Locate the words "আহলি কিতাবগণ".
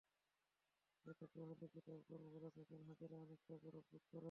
1.43-2.21